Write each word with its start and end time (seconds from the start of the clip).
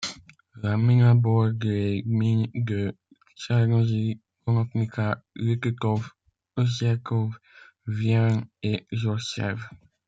La 0.63 0.77
gmina 0.77 1.13
borde 1.13 1.63
les 1.63 2.01
gminy 2.01 2.49
de 2.55 2.93
Czarnożyły, 3.37 4.19
Konopnica, 4.45 5.21
Lututów, 5.35 6.15
Osjaków, 6.55 7.35
Wieluń 7.87 8.45
et 8.63 8.85
Złoczew. 8.91 9.59